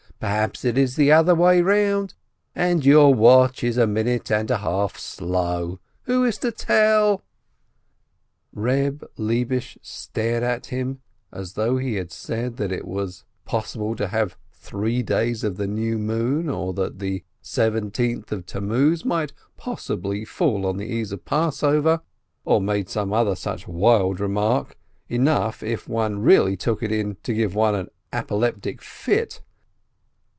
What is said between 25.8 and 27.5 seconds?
one really took it in, to